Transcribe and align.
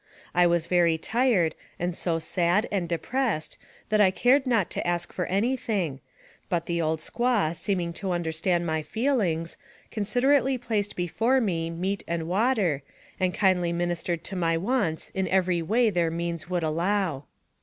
I 0.33 0.47
was 0.47 0.65
very 0.65 0.97
tired, 0.97 1.53
and 1.77 1.95
so 1.95 2.17
sad 2.17 2.67
and 2.71 2.91
AMONG 2.91 2.99
THE 3.01 3.07
SIOUX 3.07 3.13
INDIANS. 3.13 3.57
169 3.91 3.91
depressed, 3.91 3.91
that 3.91 4.01
I 4.01 4.23
cared 4.23 4.47
not 4.47 4.71
to 4.71 4.87
ask 4.87 5.13
for 5.13 5.25
any 5.27 5.55
thing, 5.55 5.99
but 6.49 6.65
the 6.65 6.81
old 6.81 6.97
squaw, 6.97 7.55
seeming 7.55 7.93
to 7.93 8.09
understand 8.11 8.65
my 8.65 8.81
feelings, 8.81 9.57
con 9.91 10.03
siderately 10.05 10.59
placed 10.59 10.95
before 10.95 11.39
me 11.39 11.69
meat 11.69 12.03
and 12.07 12.27
water, 12.27 12.81
and 13.19 13.31
kindly 13.31 13.71
ministered 13.71 14.23
to 14.23 14.35
my 14.35 14.57
wants 14.57 15.09
in 15.11 15.27
every 15.27 15.61
way 15.61 15.91
their 15.91 16.09
means 16.09 16.49
would 16.49 16.63
allow. 16.63 17.25